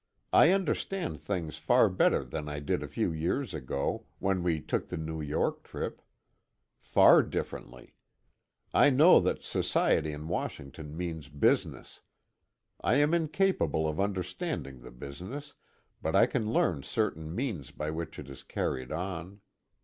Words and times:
I 0.33 0.49
understand 0.49 1.21
things 1.21 1.57
far 1.59 1.87
better 1.87 2.23
than 2.23 2.49
I 2.49 2.57
did 2.57 2.81
a 2.81 2.87
few 2.87 3.11
years 3.11 3.53
ago, 3.53 4.07
when 4.17 4.41
we 4.41 4.59
took 4.59 4.87
the 4.87 4.97
New 4.97 5.21
York 5.21 5.61
trip. 5.61 6.01
Far 6.81 7.21
differently! 7.21 7.93
I 8.73 8.89
know 8.89 9.19
that 9.19 9.43
society 9.43 10.11
in 10.11 10.27
Washington 10.27 10.97
means 10.97 11.29
business. 11.29 12.01
I 12.83 12.95
am 12.95 13.13
incapable 13.13 13.87
of 13.87 13.99
understanding 13.99 14.79
the 14.81 14.89
business, 14.89 15.53
but 16.01 16.15
I 16.15 16.25
can 16.25 16.51
learn 16.51 16.81
certain 16.81 17.35
means 17.35 17.69
by 17.69 17.91
which 17.91 18.17
it 18.17 18.27
is 18.27 18.41
carried 18.41 18.91
on. 18.91 19.41